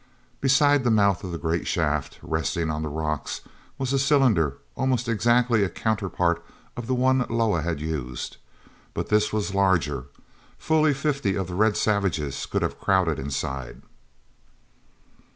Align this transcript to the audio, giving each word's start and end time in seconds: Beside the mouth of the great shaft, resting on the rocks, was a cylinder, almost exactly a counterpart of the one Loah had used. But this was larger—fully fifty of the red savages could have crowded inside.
Beside 0.39 0.83
the 0.83 0.89
mouth 0.89 1.23
of 1.23 1.31
the 1.31 1.37
great 1.37 1.67
shaft, 1.67 2.17
resting 2.23 2.71
on 2.71 2.81
the 2.81 2.89
rocks, 2.89 3.41
was 3.77 3.93
a 3.93 3.99
cylinder, 3.99 4.57
almost 4.75 5.07
exactly 5.07 5.63
a 5.63 5.69
counterpart 5.69 6.43
of 6.75 6.87
the 6.87 6.95
one 6.95 7.23
Loah 7.29 7.61
had 7.61 7.79
used. 7.79 8.37
But 8.95 9.09
this 9.09 9.31
was 9.31 9.53
larger—fully 9.53 10.95
fifty 10.95 11.35
of 11.37 11.45
the 11.45 11.53
red 11.53 11.77
savages 11.77 12.47
could 12.47 12.63
have 12.63 12.79
crowded 12.79 13.19
inside. 13.19 13.83